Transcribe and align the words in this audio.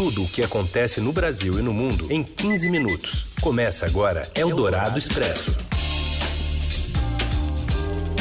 Tudo 0.00 0.22
o 0.22 0.28
que 0.28 0.42
acontece 0.42 0.98
no 0.98 1.12
Brasil 1.12 1.58
e 1.58 1.62
no 1.62 1.74
mundo 1.74 2.10
em 2.10 2.24
15 2.24 2.70
minutos. 2.70 3.26
Começa 3.42 3.84
agora 3.84 4.22
Eldorado 4.34 4.98
Expresso. 4.98 5.58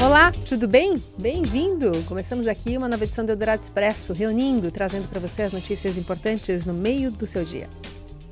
Olá, 0.03 0.29
tudo 0.49 0.67
bem? 0.67 1.01
Bem-vindo! 1.17 2.03
Começamos 2.03 2.49
aqui 2.49 2.75
uma 2.75 2.89
nova 2.89 3.05
edição 3.05 3.25
do 3.25 3.31
Eldorado 3.31 3.63
Expresso, 3.63 4.11
reunindo, 4.11 4.69
trazendo 4.71 5.07
para 5.07 5.21
você 5.21 5.43
as 5.43 5.53
notícias 5.53 5.97
importantes 5.97 6.65
no 6.65 6.73
meio 6.73 7.11
do 7.11 7.25
seu 7.25 7.45
dia. 7.45 7.69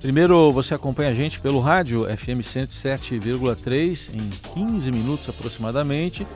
Primeiro, 0.02 0.52
você 0.52 0.74
acompanha 0.74 1.12
a 1.12 1.14
gente 1.14 1.40
pelo 1.40 1.62
rádio 1.62 2.04
FM 2.04 2.44
107,3 2.44 4.10
em 4.14 4.30
15 4.56 4.92
minutos 4.92 5.30
aproximadamente. 5.30 6.28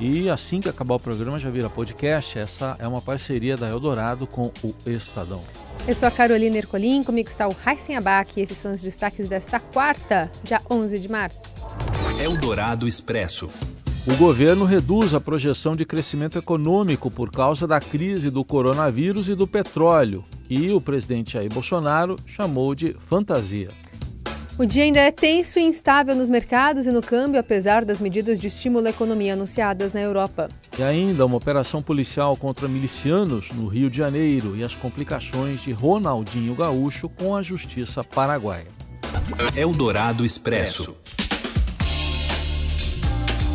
E 0.00 0.30
assim 0.30 0.60
que 0.60 0.68
acabar 0.68 0.94
o 0.94 0.98
programa 0.98 1.38
já 1.38 1.50
vira 1.50 1.68
podcast. 1.68 2.38
Essa 2.38 2.74
é 2.78 2.88
uma 2.88 3.02
parceria 3.02 3.54
da 3.54 3.68
Eldorado 3.68 4.26
com 4.26 4.50
o 4.62 4.74
Estadão. 4.86 5.42
Eu 5.86 5.94
sou 5.94 6.08
a 6.08 6.10
Carolina 6.10 6.56
Ercolim, 6.56 7.02
comigo 7.02 7.28
está 7.28 7.46
o 7.46 7.54
Heisen 7.66 7.96
Abac 7.96 8.32
e 8.34 8.42
esses 8.42 8.56
são 8.56 8.72
os 8.72 8.80
destaques 8.80 9.28
desta 9.28 9.60
quarta, 9.60 10.32
dia 10.42 10.62
11 10.70 10.98
de 10.98 11.08
março. 11.10 11.42
Eldorado 12.18 12.88
Expresso. 12.88 13.48
O 14.06 14.16
governo 14.16 14.64
reduz 14.64 15.12
a 15.12 15.20
projeção 15.20 15.76
de 15.76 15.84
crescimento 15.84 16.38
econômico 16.38 17.10
por 17.10 17.30
causa 17.30 17.66
da 17.66 17.78
crise 17.78 18.30
do 18.30 18.42
coronavírus 18.42 19.28
e 19.28 19.34
do 19.34 19.46
petróleo, 19.46 20.24
que 20.48 20.72
o 20.72 20.80
presidente 20.80 21.34
Jair 21.34 21.52
Bolsonaro 21.52 22.16
chamou 22.24 22.74
de 22.74 22.96
fantasia. 23.06 23.68
O 24.60 24.66
dia 24.66 24.84
ainda 24.84 25.00
é 25.00 25.10
tenso 25.10 25.58
e 25.58 25.62
instável 25.62 26.14
nos 26.14 26.28
mercados 26.28 26.86
e 26.86 26.92
no 26.92 27.00
câmbio, 27.00 27.40
apesar 27.40 27.82
das 27.82 27.98
medidas 27.98 28.38
de 28.38 28.46
estímulo 28.46 28.86
à 28.86 28.90
economia 28.90 29.32
anunciadas 29.32 29.94
na 29.94 30.02
Europa. 30.02 30.50
E 30.78 30.82
ainda 30.82 31.24
uma 31.24 31.38
operação 31.38 31.82
policial 31.82 32.36
contra 32.36 32.68
milicianos 32.68 33.48
no 33.52 33.68
Rio 33.68 33.88
de 33.88 33.96
Janeiro 33.96 34.54
e 34.54 34.62
as 34.62 34.74
complicações 34.74 35.62
de 35.62 35.72
Ronaldinho 35.72 36.54
Gaúcho 36.54 37.08
com 37.08 37.34
a 37.34 37.40
justiça 37.40 38.04
paraguaia. 38.04 38.66
Eldorado 39.56 40.26
Expresso. 40.26 40.94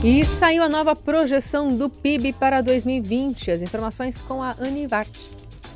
E 0.03 0.25
saiu 0.25 0.63
a 0.63 0.69
nova 0.69 0.95
projeção 0.95 1.69
do 1.69 1.87
PIB 1.87 2.33
para 2.33 2.61
2020. 2.61 3.51
As 3.51 3.61
informações 3.61 4.19
com 4.21 4.41
a 4.41 4.55
Anivart. 4.59 5.15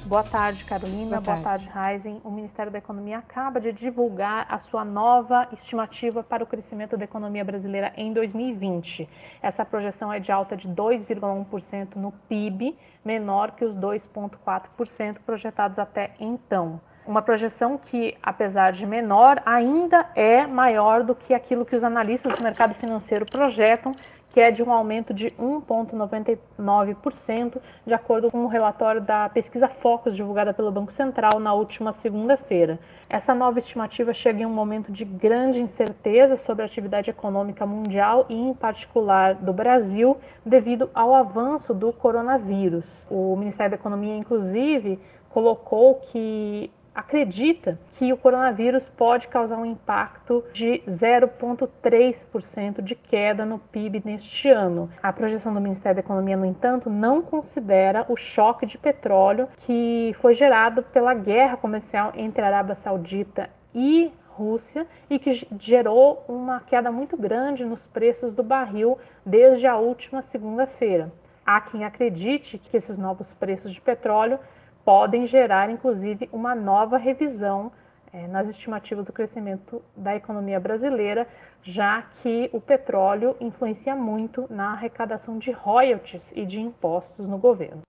Boa 0.05 0.23
tarde, 0.23 0.64
Carolina. 0.66 1.22
Boa 1.22 1.38
tarde, 1.38 1.66
Boa 1.66 1.73
tarde 1.75 1.94
Heisen. 1.94 2.22
O 2.23 2.31
Ministério 2.31 2.72
da 2.72 2.78
Economia 2.78 3.19
acaba 3.19 3.59
de 3.59 3.72
divulgar 3.72 4.45
a 4.50 4.58
sua 4.58 4.86
nova 4.86 5.47
estimativa 5.52 6.23
para 6.23 6.44
o 6.44 6.47
crescimento 6.47 6.97
da 6.97 7.03
economia 7.03 7.44
brasileira 7.44 7.91
em 7.95 8.14
2020. 8.14 9.08
Essa 9.41 9.66
projeção 9.66 10.11
é 10.11 10.19
de 10.19 10.31
alta 10.31 10.56
de 10.56 10.69
2,1% 10.69 11.95
no 11.95 12.11
PIB, 12.28 12.78
menor 13.03 13.52
que 13.52 13.66
os 13.66 13.75
2,4% 13.75 15.17
projetados 15.25 15.78
até 15.78 16.11
então 16.19 16.80
uma 17.09 17.23
projeção 17.23 17.75
que, 17.75 18.16
apesar 18.22 18.72
de 18.72 18.86
menor, 18.86 19.41
ainda 19.44 20.08
é 20.16 20.45
maior 20.45 21.03
do 21.03 21.16
que 21.16 21.34
aquilo 21.34 21.66
que 21.66 21.75
os 21.75 21.84
analistas 21.84 22.36
do 22.36 22.44
mercado 22.44 22.75
financeiro 22.75 23.25
projetam, 23.25 23.95
que 24.40 24.44
é 24.44 24.52
de 24.52 24.64
um 24.64 24.72
aumento 24.72 25.14
de 25.14 25.32
1,99%, 25.32 27.58
de 27.86 27.94
acordo 27.94 28.32
com 28.32 28.46
o 28.46 28.48
relatório 28.48 29.02
da 29.02 29.28
pesquisa 29.28 29.68
Focus 29.68 30.16
divulgada 30.16 30.54
pelo 30.54 30.72
Banco 30.72 30.94
Central 30.94 31.42
na 31.42 31.54
última 31.54 31.92
segunda-feira. 31.92 32.80
Essa 33.09 33.36
nova 33.36 33.59
estimativa 33.59 34.14
chega 34.14 34.42
em 34.42 34.46
um 34.46 34.54
momento 34.54 34.94
de 34.94 35.04
grande 35.04 35.59
incerteza 35.59 36.38
sobre 36.38 36.62
a 36.62 36.68
atividade 36.68 37.09
econômica 37.09 37.66
mundial 37.66 38.28
e, 38.30 38.34
em 38.34 38.54
particular, 38.54 39.36
do 39.36 39.52
Brasil, 39.52 40.16
devido 40.46 40.90
ao 40.94 41.14
avanço 41.14 41.74
do 41.74 41.92
coronavírus. 41.92 43.06
O 43.12 43.36
Ministério 43.36 43.72
da 43.72 43.76
Economia, 43.76 44.16
inclusive, 44.16 44.98
colocou 45.31 45.96
que 45.96 46.72
acredita 46.94 47.80
que 47.94 48.12
o 48.12 48.18
coronavírus 48.18 48.90
pode 48.90 49.28
causar 49.28 49.58
um 49.58 49.66
impacto 49.66 50.44
de 50.52 50.82
0,3% 50.88 52.81
de 52.81 52.96
queda 52.96 53.46
no 53.46 53.59
PIB 53.59 54.02
neste 54.06 54.50
ano. 54.50 54.90
A 55.02 55.12
projeção 55.14 55.53
do 55.53 55.62
Ministério 55.62 55.96
da 55.96 56.02
Economia, 56.02 56.38
no 56.38 56.46
entanto, 56.46 56.90
não 56.90 57.22
considera 57.22 58.06
o 58.09 58.16
choque 58.16 58.66
de 58.66 58.78
petróleo 58.78 59.47
que 59.59 60.16
foi 60.19 60.34
gerado 60.34 60.84
pela 60.84 61.13
guerra 61.13 61.58
comercial 61.58 62.12
entre 62.16 62.41
a 62.41 62.47
Arábia 62.47 62.75
Saudita 62.75 63.50
e 63.74 64.12
Rússia 64.28 64.88
e 65.09 65.19
que 65.19 65.46
gerou 65.59 66.24
uma 66.28 66.62
queda 66.62 66.92
muito 66.92 67.18
grande 67.18 67.66
nos 67.66 67.86
preços 67.86 68.34
do 68.34 68.42
barril 68.42 68.97
desde 69.25 69.68
a 69.68 69.78
última 69.78 70.22
segunda-feira. 70.22 71.12
Há 71.46 71.59
quem 71.62 71.84
acredite 71.84 72.58
que 72.58 72.78
esses 72.78 72.97
novos 72.97 73.34
preços 73.34 73.72
de 73.72 73.81
petróleo 73.81 74.40
podem 74.89 75.27
gerar, 75.27 75.69
inclusive, 75.69 76.27
uma 76.33 76.55
nova 76.55 76.97
revisão 76.97 77.72
é, 78.11 78.25
nas 78.25 78.50
estimativas 78.50 79.05
do 79.05 79.13
crescimento 79.13 79.83
da 79.95 80.16
economia 80.16 80.59
brasileira, 80.59 81.27
já 81.61 82.01
que 82.01 82.50
o 82.51 82.59
petróleo 82.59 83.35
influencia 83.39 83.95
muito 83.95 84.47
na 84.50 84.72
arrecadação 84.72 85.38
de 85.38 85.51
royalties 85.51 86.31
e 86.35 86.44
de 86.44 86.59
impostos 86.59 87.27
no 87.27 87.38
governo. 87.38 87.83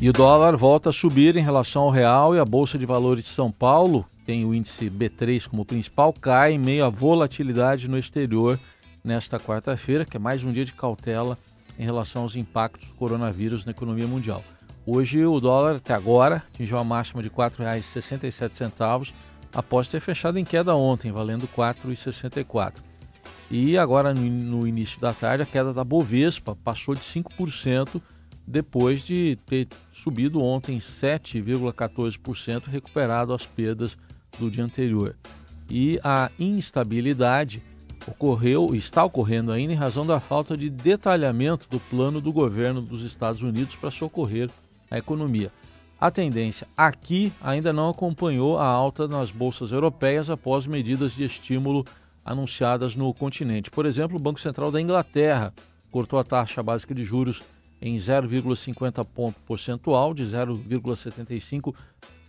E 0.00 0.08
o 0.08 0.14
dólar 0.14 0.56
volta 0.56 0.88
a 0.88 0.92
subir 0.94 1.36
em 1.36 1.44
relação 1.44 1.82
ao 1.82 1.90
real 1.90 2.34
e 2.34 2.38
a 2.38 2.44
Bolsa 2.46 2.78
de 2.78 2.86
Valores 2.86 3.24
de 3.24 3.30
São 3.30 3.52
Paulo, 3.52 4.06
tem 4.24 4.46
o 4.46 4.54
índice 4.54 4.88
B3 4.88 5.46
como 5.46 5.62
principal, 5.66 6.10
cai 6.14 6.52
em 6.52 6.58
meio 6.58 6.86
à 6.86 6.88
volatilidade 6.88 7.86
no 7.86 7.98
exterior 7.98 8.58
nesta 9.04 9.38
quarta-feira, 9.38 10.06
que 10.06 10.16
é 10.16 10.20
mais 10.20 10.42
um 10.42 10.50
dia 10.50 10.64
de 10.64 10.72
cautela 10.72 11.36
em 11.78 11.84
relação 11.84 12.22
aos 12.22 12.34
impactos 12.34 12.88
do 12.88 12.94
coronavírus 12.94 13.66
na 13.66 13.72
economia 13.72 14.06
mundial. 14.06 14.42
Hoje 14.86 15.24
o 15.24 15.40
dólar 15.40 15.76
até 15.76 15.94
agora 15.94 16.44
atingiu 16.52 16.76
a 16.76 16.84
máxima 16.84 17.22
de 17.22 17.28
R$ 17.28 17.34
4,67 17.34 19.14
após 19.54 19.88
ter 19.88 20.00
fechado 20.00 20.38
em 20.38 20.44
queda 20.44 20.74
ontem, 20.74 21.10
valendo 21.10 21.46
R$ 21.46 21.48
4,64. 21.56 22.74
E 23.50 23.78
agora 23.78 24.12
no, 24.12 24.66
início 24.66 25.00
da 25.00 25.14
tarde 25.14 25.42
a 25.42 25.46
queda 25.46 25.72
da 25.72 25.82
Bovespa 25.84 26.54
passou 26.56 26.94
de 26.94 27.00
5% 27.00 28.00
depois 28.46 29.02
de 29.02 29.38
ter 29.46 29.68
subido 29.90 30.42
ontem 30.42 30.76
7,14%, 30.78 32.64
recuperado 32.66 33.32
as 33.32 33.46
perdas 33.46 33.96
do 34.38 34.50
dia 34.50 34.64
anterior. 34.64 35.16
E 35.70 35.98
a 36.04 36.30
instabilidade 36.38 37.62
ocorreu, 38.06 38.74
está 38.74 39.02
ocorrendo 39.02 39.50
ainda 39.50 39.72
em 39.72 39.76
razão 39.76 40.06
da 40.06 40.20
falta 40.20 40.58
de 40.58 40.68
detalhamento 40.68 41.66
do 41.70 41.80
plano 41.80 42.20
do 42.20 42.30
governo 42.30 42.82
dos 42.82 43.02
Estados 43.02 43.40
Unidos 43.40 43.76
para 43.76 43.90
socorrer 43.90 44.50
a 44.94 44.98
economia. 44.98 45.52
A 46.00 46.10
tendência 46.10 46.66
aqui 46.76 47.32
ainda 47.40 47.72
não 47.72 47.88
acompanhou 47.88 48.58
a 48.58 48.66
alta 48.66 49.08
nas 49.08 49.30
bolsas 49.30 49.72
europeias 49.72 50.30
após 50.30 50.66
medidas 50.66 51.14
de 51.14 51.24
estímulo 51.24 51.84
anunciadas 52.24 52.94
no 52.96 53.12
continente. 53.12 53.70
Por 53.70 53.86
exemplo, 53.86 54.16
o 54.16 54.20
Banco 54.20 54.40
Central 54.40 54.70
da 54.70 54.80
Inglaterra 54.80 55.52
cortou 55.90 56.18
a 56.18 56.24
taxa 56.24 56.62
básica 56.62 56.94
de 56.94 57.04
juros 57.04 57.42
em 57.80 57.96
0,50 57.96 59.04
ponto 59.04 59.38
percentual, 59.40 60.14
de 60.14 60.24
0,75 60.24 61.74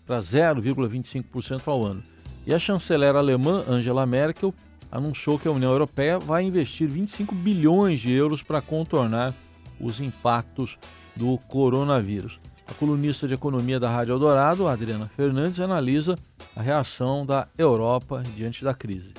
para 0.06 0.20
0,25% 0.20 1.68
ao 1.68 1.86
ano. 1.86 2.04
E 2.46 2.54
a 2.54 2.60
chanceler 2.60 3.16
alemã 3.16 3.64
Angela 3.68 4.06
Merkel 4.06 4.54
anunciou 4.92 5.40
que 5.40 5.48
a 5.48 5.52
União 5.52 5.72
Europeia 5.72 6.20
vai 6.20 6.44
investir 6.44 6.88
25 6.88 7.34
bilhões 7.34 8.00
de 8.00 8.12
euros 8.12 8.44
para 8.44 8.62
contornar 8.62 9.34
os 9.80 10.00
impactos 10.00 10.78
do 11.16 11.38
coronavírus. 11.38 12.40
A 12.68 12.74
colunista 12.74 13.28
de 13.28 13.34
economia 13.34 13.80
da 13.80 13.90
Rádio 13.90 14.14
Eldorado, 14.14 14.68
Adriana 14.68 15.10
Fernandes, 15.16 15.60
analisa 15.60 16.18
a 16.56 16.62
reação 16.62 17.26
da 17.26 17.48
Europa 17.58 18.24
diante 18.36 18.64
da 18.64 18.74
crise. 18.74 19.14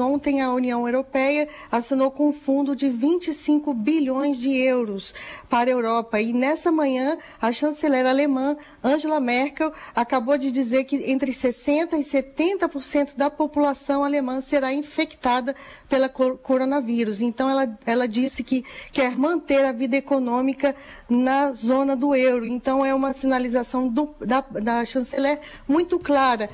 Ontem, 0.00 0.42
a 0.42 0.52
União 0.52 0.86
Europeia 0.86 1.48
assinou 1.70 2.10
com 2.10 2.28
um 2.28 2.32
fundo 2.32 2.74
de 2.74 2.88
25 2.88 3.72
bilhões 3.74 4.38
de 4.38 4.50
euros 4.50 5.14
para 5.48 5.70
a 5.70 5.72
Europa. 5.72 6.20
E 6.20 6.32
nessa 6.32 6.70
manhã, 6.70 7.18
a 7.40 7.52
chanceler 7.52 8.06
alemã, 8.06 8.56
Angela 8.82 9.20
Merkel, 9.20 9.72
acabou 9.94 10.36
de 10.38 10.50
dizer 10.50 10.84
que 10.84 10.96
entre 11.10 11.32
60% 11.32 11.94
e 11.94 12.04
70% 12.04 13.16
da 13.16 13.30
população 13.30 14.04
alemã 14.04 14.40
será 14.40 14.72
infectada 14.72 15.54
pela 15.88 16.08
coronavírus. 16.08 17.20
Então, 17.20 17.48
ela, 17.48 17.78
ela 17.84 18.08
disse 18.08 18.42
que 18.42 18.64
quer 18.92 19.16
manter 19.16 19.64
a 19.64 19.72
vida 19.72 19.96
econômica 19.96 20.74
na 21.08 21.52
zona 21.52 21.96
do 21.96 22.14
euro. 22.14 22.46
Então, 22.46 22.84
é 22.84 22.94
uma 22.94 23.12
sinalização 23.12 23.88
do, 23.88 24.14
da, 24.20 24.40
da 24.40 24.84
chanceler 24.84 25.40
muito 25.66 25.98
clara. 25.98 26.48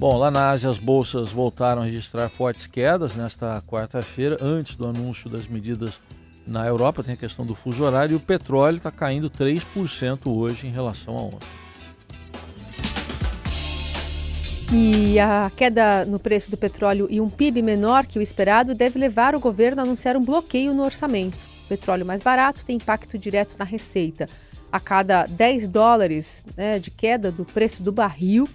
Bom, 0.00 0.16
lá 0.16 0.30
na 0.30 0.48
Ásia 0.48 0.70
as 0.70 0.78
bolsas 0.78 1.28
voltaram 1.28 1.82
a 1.82 1.84
registrar 1.84 2.30
fortes 2.30 2.66
quedas 2.66 3.14
nesta 3.14 3.62
quarta-feira, 3.66 4.38
antes 4.40 4.74
do 4.74 4.86
anúncio 4.86 5.28
das 5.28 5.46
medidas 5.46 6.00
na 6.46 6.66
Europa, 6.66 7.04
tem 7.04 7.12
a 7.12 7.16
questão 7.18 7.44
do 7.44 7.54
fuso 7.54 7.84
horário, 7.84 8.14
e 8.14 8.16
o 8.16 8.20
petróleo 8.20 8.78
está 8.78 8.90
caindo 8.90 9.28
3% 9.28 10.20
hoje 10.24 10.66
em 10.66 10.70
relação 10.70 11.18
a 11.18 11.20
ontem. 11.20 11.46
E 14.72 15.18
a 15.18 15.52
queda 15.54 16.06
no 16.06 16.18
preço 16.18 16.50
do 16.50 16.56
petróleo 16.56 17.06
e 17.10 17.20
um 17.20 17.28
PIB 17.28 17.60
menor 17.60 18.06
que 18.06 18.18
o 18.18 18.22
esperado 18.22 18.74
deve 18.74 18.98
levar 18.98 19.34
o 19.34 19.40
governo 19.40 19.82
a 19.82 19.84
anunciar 19.84 20.16
um 20.16 20.24
bloqueio 20.24 20.72
no 20.72 20.82
orçamento. 20.82 21.36
O 21.66 21.68
petróleo 21.68 22.06
mais 22.06 22.22
barato 22.22 22.64
tem 22.64 22.76
impacto 22.76 23.18
direto 23.18 23.54
na 23.58 23.66
receita. 23.66 24.24
a 24.72 24.80
cada 24.80 25.26
10 25.26 25.66
dólares 25.66 26.42
né, 26.56 26.78
de 26.78 26.90
queda 26.90 27.30
do 27.30 27.44
preço 27.44 27.82
do 27.82 27.90
barril, 27.92 28.48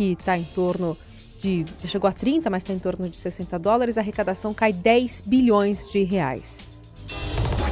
que 0.00 0.12
está 0.12 0.38
em 0.38 0.44
torno 0.44 0.96
de. 1.42 1.62
já 1.82 1.88
chegou 1.88 2.08
a 2.08 2.12
30, 2.12 2.48
mas 2.48 2.62
está 2.62 2.72
em 2.72 2.78
torno 2.78 3.06
de 3.06 3.18
60 3.18 3.58
dólares, 3.58 3.98
a 3.98 4.00
arrecadação 4.00 4.54
cai 4.54 4.72
10 4.72 5.24
bilhões 5.26 5.86
de 5.90 6.02
reais. 6.04 6.60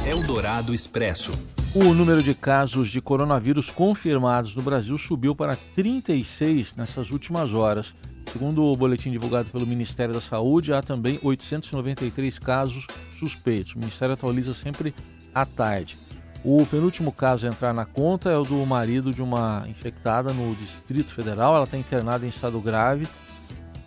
Eldorado 0.05 0.71
Expresso. 0.71 1.31
O 1.73 1.91
número 1.91 2.21
de 2.21 2.35
casos 2.35 2.91
de 2.91 3.01
coronavírus 3.01 3.71
confirmados 3.71 4.55
no 4.55 4.61
Brasil 4.61 4.95
subiu 4.99 5.35
para 5.35 5.57
36 5.73 6.75
nessas 6.75 7.09
últimas 7.09 7.51
horas. 7.51 7.95
Segundo 8.31 8.63
o 8.63 8.75
boletim 8.75 9.09
divulgado 9.09 9.49
pelo 9.49 9.65
Ministério 9.65 10.13
da 10.13 10.21
Saúde, 10.21 10.71
há 10.71 10.83
também 10.83 11.19
893 11.23 12.37
casos 12.37 12.85
suspeitos. 13.17 13.73
O 13.73 13.79
Ministério 13.79 14.13
atualiza 14.13 14.53
sempre 14.53 14.93
à 15.33 15.47
tarde. 15.47 15.97
O 16.43 16.65
penúltimo 16.65 17.11
caso 17.11 17.45
a 17.45 17.49
entrar 17.49 17.73
na 17.73 17.85
conta 17.85 18.29
é 18.29 18.37
o 18.37 18.43
do 18.43 18.65
marido 18.65 19.13
de 19.13 19.21
uma 19.21 19.65
infectada 19.67 20.31
no 20.31 20.55
Distrito 20.55 21.13
Federal. 21.13 21.55
Ela 21.55 21.65
está 21.65 21.77
internada 21.77 22.25
em 22.25 22.29
estado 22.29 22.59
grave 22.61 23.07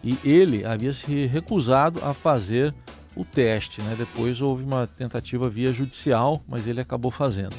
e 0.05 0.19
ele 0.23 0.65
havia 0.65 0.93
se 0.93 1.27
recusado 1.27 2.01
a 2.05 2.13
fazer 2.13 2.75
o 3.17 3.25
teste. 3.25 3.81
Né? 3.81 3.95
Depois 3.97 4.41
houve 4.41 4.65
uma 4.65 4.87
tentativa 4.87 5.49
via 5.49 5.73
judicial, 5.73 6.43
mas 6.47 6.67
ele 6.67 6.81
acabou 6.81 7.11
fazendo. 7.11 7.55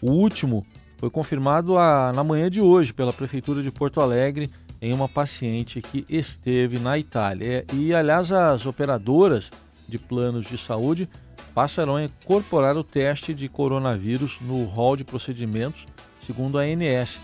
O 0.00 0.10
último 0.10 0.64
foi 0.96 1.10
confirmado 1.10 1.76
a, 1.76 2.12
na 2.14 2.24
manhã 2.24 2.50
de 2.50 2.60
hoje 2.60 2.92
pela 2.92 3.12
Prefeitura 3.12 3.62
de 3.62 3.70
Porto 3.70 4.00
Alegre 4.00 4.50
em 4.80 4.94
uma 4.94 5.08
paciente 5.08 5.82
que 5.82 6.06
esteve 6.08 6.78
na 6.78 6.98
Itália. 6.98 7.66
E, 7.74 7.94
aliás, 7.94 8.32
as 8.32 8.64
operadoras 8.64 9.50
de 9.86 9.98
planos 9.98 10.46
de 10.46 10.56
saúde 10.56 11.08
passarão 11.54 11.96
a 11.96 12.04
incorporar 12.04 12.76
o 12.76 12.84
teste 12.84 13.34
de 13.34 13.48
coronavírus 13.48 14.38
no 14.40 14.64
rol 14.64 14.96
de 14.96 15.04
procedimentos, 15.04 15.86
segundo 16.26 16.58
a 16.58 16.62
ANS, 16.62 17.18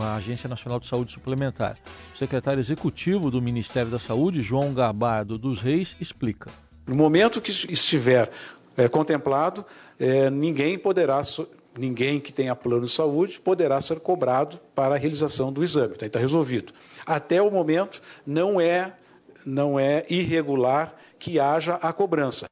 a 0.00 0.16
Agência 0.16 0.48
Nacional 0.48 0.80
de 0.80 0.86
Saúde 0.86 1.12
Suplementar. 1.12 1.76
O 2.14 2.18
secretário 2.18 2.60
executivo 2.60 3.30
do 3.30 3.40
Ministério 3.40 3.90
da 3.90 3.98
Saúde, 3.98 4.42
João 4.42 4.72
Gabardo 4.72 5.38
dos 5.38 5.60
Reis, 5.60 5.96
explica. 6.00 6.50
No 6.86 6.94
momento 6.94 7.40
que 7.40 7.50
estiver 7.50 8.30
é, 8.76 8.88
contemplado, 8.88 9.64
é, 9.98 10.30
ninguém 10.30 10.78
poderá, 10.78 11.20
ninguém 11.78 12.20
que 12.20 12.32
tenha 12.32 12.54
plano 12.54 12.86
de 12.86 12.92
saúde 12.92 13.40
poderá 13.40 13.80
ser 13.80 14.00
cobrado 14.00 14.58
para 14.74 14.94
a 14.94 14.98
realização 14.98 15.52
do 15.52 15.64
exame. 15.64 15.94
Está 15.94 16.08
tá 16.08 16.18
resolvido. 16.18 16.72
Até 17.04 17.40
o 17.40 17.50
momento, 17.50 18.00
não 18.26 18.60
é, 18.60 18.92
não 19.44 19.78
é 19.78 20.04
irregular 20.10 20.94
que 21.18 21.40
haja 21.40 21.74
a 21.76 21.92
cobrança. 21.92 22.46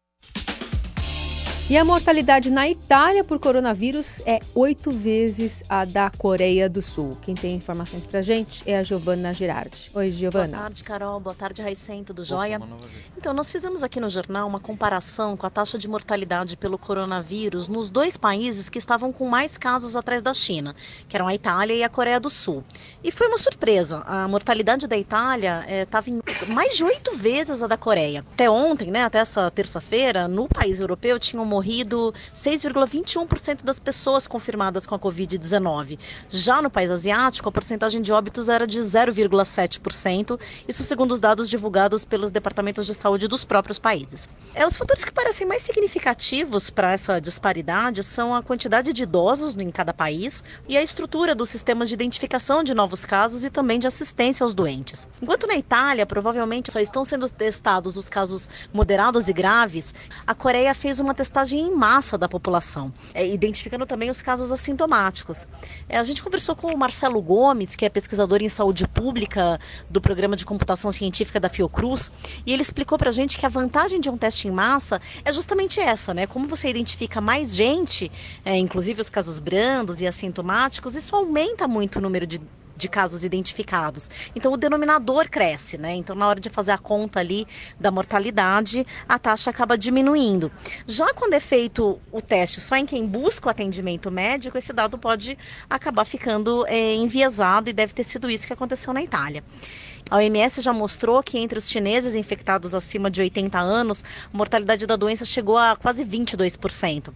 E 1.71 1.79
a 1.79 1.85
mortalidade 1.85 2.51
na 2.51 2.69
Itália 2.69 3.25
por 3.25 3.39
coronavírus 3.39 4.21
é 4.27 4.39
oito 4.55 4.91
vezes 4.93 5.63
a 5.67 5.87
da 5.87 6.11
Coreia 6.11 6.69
do 6.69 6.83
Sul. 6.83 7.17
Quem 7.23 7.35
tem 7.35 7.55
informações 7.55 8.05
pra 8.05 8.21
gente 8.21 8.63
é 8.67 8.77
a 8.77 8.83
Giovana 8.83 9.33
Girardi. 9.33 9.91
Oi, 9.95 10.13
Giovana. 10.13 10.47
Boa 10.47 10.59
tarde, 10.65 10.85
Carol. 10.85 11.19
Boa 11.21 11.35
tarde, 11.35 11.63
Raicen. 11.63 12.05
Tudo 12.05 12.23
jóia? 12.23 12.61
Então, 13.17 13.33
nós 13.33 13.51
fizemos 13.51 13.83
aqui 13.83 13.99
no 13.99 14.11
jornal 14.11 14.47
uma 14.47 14.61
comparação 14.61 15.39
com 15.39 15.47
a 15.47 15.51
taxa 15.51 15.79
de 15.79 15.89
mortalidade 15.89 16.55
pelo 16.55 16.77
coronavírus 16.77 17.67
nos 17.67 17.89
dois 17.89 18.15
países 18.15 18.69
que 18.69 18.79
estavam 18.79 19.11
com 19.11 19.27
mais 19.27 19.57
casos 19.57 19.97
atrás 19.97 20.23
da 20.23 20.35
China, 20.35 20.77
que 21.09 21.17
eram 21.17 21.27
a 21.27 21.35
Itália 21.35 21.75
e 21.75 21.83
a 21.83 21.89
Coreia 21.89 22.21
do 22.21 22.29
Sul. 22.29 22.63
E 23.03 23.11
foi 23.11 23.27
uma 23.27 23.39
surpresa. 23.39 24.03
A 24.07 24.29
mortalidade 24.29 24.87
da 24.87 24.99
Itália 24.99 25.65
estava 25.67 26.11
eh, 26.11 26.13
em 26.13 26.53
mais 26.53 26.77
de 26.77 26.85
oito 26.85 27.17
vezes 27.17 27.63
a 27.63 27.67
da 27.67 27.79
Coreia. 27.79 28.23
Até 28.35 28.51
ontem, 28.51 28.91
né, 28.91 29.03
até 29.03 29.19
essa 29.19 29.51
terça-feira, 29.51 30.29
no 30.29 30.47
país 30.47 30.79
europeu 30.79 31.19
tinham 31.19 31.54
morrido 31.55 32.13
6,21% 32.35 33.63
das 33.63 33.79
pessoas 33.79 34.27
confirmadas 34.27 34.87
com 34.87 34.95
a 34.97 34.99
Covid-19. 34.99 35.97
Já 36.29 36.61
no 36.61 36.69
país 36.69 36.91
asiático, 36.91 37.49
a 37.49 37.53
porcentagem 37.53 38.03
de 38.03 38.13
óbitos 38.13 38.49
era 38.49 38.67
de 38.67 38.81
0,7%, 38.81 40.41
isso 40.67 40.83
segundo 40.83 41.13
os 41.13 41.21
dados 41.21 41.49
divulgados 41.49 42.05
pelos 42.05 42.33
departamentos 42.33 42.87
de 42.87 42.95
saúde 42.95 43.29
dos 43.29 43.45
próprios 43.45 43.79
países. 43.79 44.29
É, 44.53 44.67
os 44.67 44.77
fatores 44.77 45.05
que 45.05 45.13
parecem 45.13 45.47
mais 45.47 45.63
significativos 45.63 46.71
para 46.71 46.91
essa 46.91 47.21
disparidade 47.21 48.03
são 48.03 48.35
a 48.35 48.43
quantidade 48.43 48.93
de 48.93 49.05
idosos 49.05 49.57
em 49.57 49.71
cada 49.71 49.95
país 49.95 50.43
e 50.69 50.77
a 50.77 50.83
estrutura 50.83 51.37
dos 51.37 51.51
sistemas 51.51 51.89
de 51.89 51.95
identificação 51.95 52.65
de 52.65 52.75
novos 52.75 53.05
casos 53.05 53.45
e 53.45 53.51
também 53.51 53.79
de 53.79 53.87
assistência 53.87 54.43
aos 54.43 54.55
doentes. 54.55 55.07
Enquanto 55.23 55.47
na 55.47 55.55
Itália, 55.55 56.05
provavelmente 56.05 56.73
só 56.73 56.81
estão 56.81 57.05
sendo 57.05 57.31
testados 57.31 57.97
os 57.97 58.09
casos 58.09 58.49
moderados 58.73 59.29
e 59.29 59.33
graves, 59.33 59.95
a 60.27 60.35
Coreia 60.35 60.75
fez 60.75 60.99
uma 60.99 61.15
testagem 61.15 61.44
testagem 61.45 61.61
em 61.61 61.75
massa 61.75 62.17
da 62.17 62.29
população, 62.29 62.93
é, 63.13 63.27
identificando 63.27 63.85
também 63.87 64.11
os 64.11 64.23
casos 64.23 64.51
assintomáticos. 64.51 65.47
É, 65.89 65.99
a 65.99 66.03
gente 66.03 66.23
conversou 66.23 66.57
com 66.57 66.69
o 66.69 66.77
Marcelo 66.77 67.21
Gomes, 67.21 67.77
que 67.77 67.85
é 67.85 67.89
pesquisador 67.89 68.43
em 68.43 68.49
saúde 68.49 68.89
pública 68.89 69.61
do 69.89 70.01
programa 70.01 70.35
de 70.35 70.45
computação 70.45 70.91
científica 70.91 71.39
da 71.39 71.49
Fiocruz, 71.49 72.11
e 72.47 72.53
ele 72.53 72.63
explicou 72.63 72.97
para 72.99 73.11
a 73.11 73.13
gente 73.13 73.37
que 73.37 73.45
a 73.45 73.49
vantagem 73.49 74.01
de 74.01 74.09
um 74.09 74.17
teste 74.17 74.49
em 74.49 74.51
massa 74.51 75.01
é 75.25 75.33
justamente 75.33 75.79
essa, 75.79 76.15
né? 76.15 76.27
Como 76.27 76.49
você 76.49 76.69
identifica 76.69 77.21
mais 77.21 77.55
gente, 77.55 78.11
é, 78.45 78.57
inclusive 78.57 79.01
os 79.01 79.11
casos 79.11 79.39
brandos 79.39 80.01
e 80.01 80.07
assintomáticos, 80.07 80.95
isso 80.95 81.15
aumenta 81.15 81.69
muito 81.69 81.99
o 81.99 82.03
número 82.03 82.27
de 82.27 82.41
de 82.77 82.89
casos 82.89 83.25
identificados. 83.25 84.11
Então 84.35 84.53
o 84.53 84.57
denominador 84.57 85.29
cresce, 85.29 85.79
né? 85.79 85.95
Então 85.95 86.15
na 86.17 86.29
hora 86.29 86.41
de 86.41 86.51
fazer 86.51 86.73
a 86.73 86.79
conta 86.79 87.21
ali 87.21 87.47
da 87.79 87.91
mortalidade, 87.91 88.87
a 89.09 89.19
taxa 89.19 89.51
acaba 89.51 89.77
diminuindo. 89.79 90.51
Já 90.87 91.13
quando 91.15 91.35
é 91.35 91.41
feito 91.41 92.01
o 92.11 92.21
teste 92.21 92.61
só 92.61 92.77
em 92.77 92.87
quem 92.87 93.07
busca 93.07 93.49
o 93.49 93.51
atendimento 93.51 94.11
médico, 94.11 94.59
esse 94.59 94.73
dado 94.73 94.99
pode 94.99 95.39
acabar 95.69 96.05
ficando 96.05 96.67
é, 96.67 96.95
enviesado 96.95 97.71
e 97.71 97.73
deve 97.73 97.93
ter 97.93 98.05
sido 98.05 98.31
isso 98.31 98.47
que 98.47 98.53
aconteceu 98.53 98.93
na 98.93 99.03
Itália. 99.03 99.43
A 100.11 100.17
OMS 100.17 100.61
já 100.61 100.73
mostrou 100.73 101.23
que 101.23 101.39
entre 101.39 101.59
os 101.59 101.69
chineses 101.69 102.15
infectados 102.15 102.75
acima 102.75 103.11
de 103.11 103.23
80 103.23 103.59
anos, 103.59 104.05
a 104.33 104.37
mortalidade 104.37 104.87
da 104.87 104.97
doença 104.97 105.25
chegou 105.25 105.57
a 105.57 105.77
quase 105.77 106.05
22%. 106.05 107.11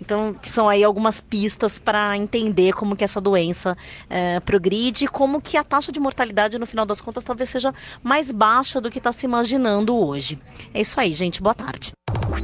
Então, 0.00 0.36
são 0.44 0.68
aí 0.68 0.84
algumas 0.84 1.20
pistas 1.20 1.78
para 1.78 2.16
entender 2.16 2.74
como 2.74 2.94
que 2.94 3.02
essa 3.02 3.20
doença 3.20 3.76
é, 4.10 4.40
progride 4.40 5.03
e 5.04 5.08
como 5.08 5.40
que 5.40 5.58
a 5.58 5.62
taxa 5.62 5.92
de 5.92 6.00
mortalidade, 6.00 6.58
no 6.58 6.64
final 6.64 6.86
das 6.86 6.98
contas, 6.98 7.24
talvez 7.24 7.50
seja 7.50 7.74
mais 8.02 8.32
baixa 8.32 8.80
do 8.80 8.90
que 8.90 8.96
está 8.96 9.12
se 9.12 9.26
imaginando 9.26 9.94
hoje. 9.94 10.38
É 10.72 10.80
isso 10.80 10.98
aí, 10.98 11.12
gente. 11.12 11.42
Boa 11.42 11.54
tarde. 11.54 11.92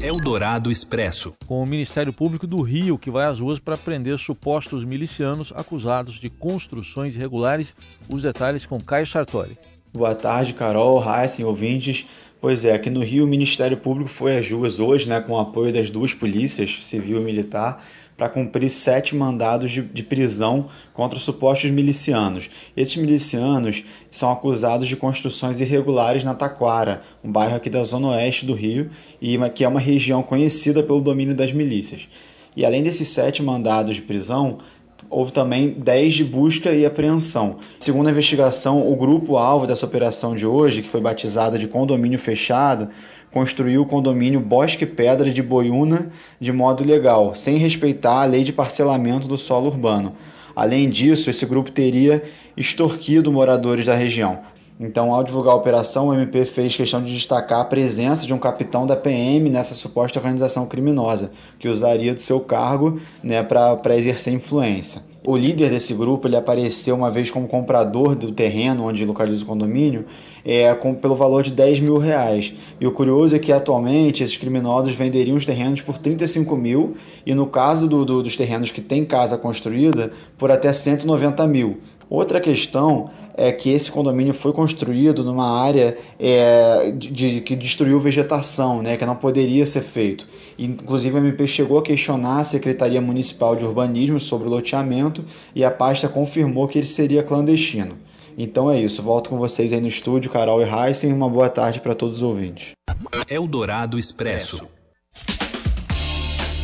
Eldorado 0.03 0.71
Expresso. 0.71 1.33
Com 1.47 1.63
o 1.63 1.67
Ministério 1.67 2.13
Público 2.13 2.47
do 2.47 2.61
Rio, 2.61 2.99
que 2.99 3.11
vai 3.11 3.25
às 3.25 3.41
ruas 3.41 3.59
para 3.59 3.79
prender 3.79 4.19
supostos 4.19 4.85
milicianos 4.85 5.53
acusados 5.57 6.17
de 6.17 6.29
construções 6.29 7.15
irregulares. 7.15 7.73
Os 8.09 8.23
detalhes 8.23 8.67
com 8.67 8.79
Caio 8.79 9.07
Sartori. 9.07 9.57
Boa 9.91 10.15
tarde, 10.15 10.53
Carol, 10.53 11.03
Heisen, 11.03 11.47
ouvintes. 11.47 12.07
Pois 12.43 12.65
é, 12.65 12.75
aqui 12.75 12.91
no 12.91 13.03
Rio 13.03 13.25
o 13.25 13.27
Ministério 13.27 13.77
Público 13.79 14.09
foi 14.11 14.37
às 14.37 14.51
ruas 14.51 14.79
hoje, 14.81 15.09
né, 15.09 15.21
com 15.21 15.33
o 15.33 15.39
apoio 15.39 15.73
das 15.73 15.91
duas 15.91 16.15
polícias, 16.15 16.79
civil 16.83 17.21
e 17.21 17.25
militar, 17.25 17.85
para 18.21 18.29
cumprir 18.29 18.69
sete 18.69 19.17
mandados 19.17 19.71
de, 19.71 19.81
de, 19.81 20.03
prisão 20.03 20.67
contra 20.93 21.19
supostos 21.19 21.71
milicianos. 21.71 22.51
Esses 22.77 22.97
milicianos 22.97 23.83
são 24.11 24.31
acusados 24.31 24.87
de 24.87 24.95
construções 24.95 25.59
irregulares 25.59 26.23
na 26.23 26.35
Taquara, 26.35 27.01
um 27.25 27.33
bairro 27.33 27.57
aqui 27.57 27.71
da 27.71 27.83
zona 27.83 28.09
oeste 28.09 28.45
do 28.45 28.53
Rio, 28.53 28.91
e 29.23 29.39
que 29.55 29.65
é 29.65 29.69
uma 29.69 29.81
região 29.81 30.23
conhecida 30.23 30.83
pelo 30.83 31.01
domínio 31.01 31.35
das 31.35 31.51
milícias. 31.51 32.09
E 32.55 32.67
além 32.67 32.83
desses 32.83 33.09
sete 33.09 33.43
mandados 33.43 33.97
de 33.97 34.03
prisão, 34.03 34.59
houve 35.09 35.33
também 35.33 35.71
10 35.71 36.13
de 36.13 36.25
busca 36.25 36.75
e 36.75 36.85
apreensão. 36.85 37.57
Segundo 37.79 38.09
a 38.09 38.11
investigação, 38.11 38.87
o 38.87 38.95
grupo-alvo 38.97 39.67
dessa 39.67 39.87
operação 39.87 40.37
de 40.37 40.45
hoje, 40.45 40.83
que 40.83 40.91
foi 40.91 41.01
batizada 41.01 41.59
de 41.59 41.67
condomínio 41.67 42.19
fechado, 42.19 42.91
construiu 43.33 43.83
o 43.83 43.87
condomínio 43.87 44.41
Bosque 44.41 44.85
Pedra 44.85 45.31
de 45.31 45.43
Boiúna 45.43 46.11
de 46.41 46.53
modo 46.53 46.85
legal, 46.85 47.35
sem 47.35 47.57
respeitar 47.57 48.23
a 48.23 48.25
lei 48.25 48.45
de 48.45 48.53
parcelamento 48.53 49.29
do 49.29 49.39
solo 49.39 49.67
urbano. 49.67 50.15
Além 50.55 50.91
disso, 50.91 51.31
esse 51.31 51.47
grupo 51.47 51.71
teria 51.71 52.23
extorquido 52.57 53.33
moradores 53.33 53.87
da 53.87 53.95
região. 53.95 54.41
Então, 54.79 55.13
ao 55.13 55.23
divulgar 55.23 55.53
a 55.53 55.57
operação, 55.57 56.09
o 56.09 56.15
MP 56.15 56.47
fez 56.47 56.75
questão 56.75 57.05
de 57.05 57.13
destacar 57.13 57.61
a 57.61 57.65
presença 57.67 58.27
de 58.27 58.33
um 58.33 58.39
capitão 58.39 58.87
da 58.87 58.97
PM 58.97 59.51
nessa 59.51 59.75
suposta 59.75 60.19
organização 60.19 60.65
criminosa, 60.65 61.31
que 61.59 61.69
usaria 61.69 62.15
do 62.15 62.23
seu 62.23 62.41
cargo 62.41 62.99
né, 63.23 63.43
para 63.43 63.97
exercer 63.97 64.33
influência. 64.33 65.10
O 65.23 65.37
líder 65.37 65.69
desse 65.69 65.93
grupo 65.93 66.27
ele 66.27 66.37
apareceu 66.37 66.97
uma 66.97 67.11
vez 67.11 67.31
como 67.31 67.47
comprador 67.47 68.15
do 68.15 68.33
terreno 68.33 68.85
onde 68.85 69.05
localiza 69.05 69.45
o 69.45 69.47
condomínio 69.47 70.07
é, 70.43 70.73
com, 70.75 70.95
pelo 70.95 71.15
valor 71.15 71.43
de 71.43 71.53
10 71.53 71.81
mil 71.81 71.99
reais. 71.99 72.55
E 72.81 72.87
o 72.87 72.93
curioso 72.93 73.37
é 73.37 73.39
que 73.39 73.53
atualmente 73.53 74.23
esses 74.23 74.39
criminosos 74.39 74.95
venderiam 74.95 75.37
os 75.37 75.45
terrenos 75.45 75.83
por 75.83 75.99
35 75.99 76.57
mil 76.57 76.97
e 77.27 77.35
no 77.35 77.47
caso 77.47 77.87
do, 77.87 78.03
do, 78.03 78.23
dos 78.23 78.35
terrenos 78.35 78.71
que 78.71 78.81
tem 78.81 79.05
casa 79.05 79.37
construída, 79.37 80.11
por 80.39 80.51
até 80.51 80.73
190 80.73 81.47
mil. 81.47 81.81
Outra 82.09 82.41
questão 82.41 83.11
é 83.41 83.51
que 83.51 83.71
esse 83.71 83.91
condomínio 83.91 84.35
foi 84.35 84.53
construído 84.53 85.25
numa 85.25 85.63
área 85.63 85.97
é, 86.19 86.93
de, 86.95 87.09
de, 87.09 87.41
que 87.41 87.57
destruiu 87.57 87.99
vegetação, 87.99 88.83
né, 88.83 88.99
que 88.99 89.07
não 89.07 89.17
poderia 89.17 89.65
ser 89.65 89.81
feito. 89.81 90.29
Inclusive, 90.59 91.17
a 91.17 91.21
MP 91.21 91.47
chegou 91.47 91.79
a 91.79 91.83
questionar 91.83 92.41
a 92.41 92.45
Secretaria 92.45 93.01
Municipal 93.01 93.57
de 93.57 93.65
Urbanismo 93.65 94.21
sobre 94.21 94.47
o 94.47 94.51
loteamento 94.51 95.25
e 95.55 95.65
a 95.65 95.71
pasta 95.71 96.07
confirmou 96.07 96.69
que 96.69 96.77
ele 96.77 96.87
seria 96.87 97.23
clandestino. 97.23 97.97
Então 98.37 98.71
é 98.71 98.79
isso, 98.79 99.03
volto 99.03 99.31
com 99.31 99.39
vocês 99.39 99.73
aí 99.73 99.81
no 99.81 99.89
estúdio, 99.89 100.31
Carol 100.31 100.61
e 100.61 100.69
Heisen. 100.69 101.11
Uma 101.11 101.29
boa 101.29 101.49
tarde 101.49 101.81
para 101.81 101.95
todos 101.95 102.19
os 102.19 102.23
ouvintes. 102.23 102.73
Eldorado 103.27 103.99
Expresso. 103.99 104.61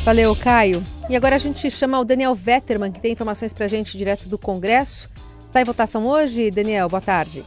Valeu, 0.04 0.37
Caio. 0.37 0.83
E 1.09 1.16
agora 1.16 1.37
a 1.37 1.38
gente 1.38 1.71
chama 1.71 1.99
o 1.99 2.04
Daniel 2.04 2.35
Vetterman, 2.35 2.92
que 2.92 3.00
tem 3.00 3.12
informações 3.12 3.54
para 3.54 3.64
a 3.64 3.68
gente 3.68 3.97
direto 3.97 4.28
do 4.28 4.37
Congresso. 4.37 5.15
Está 5.47 5.61
em 5.61 5.65
votação 5.65 6.07
hoje, 6.07 6.50
Daniel? 6.50 6.88
Boa 6.88 7.00
tarde. 7.00 7.43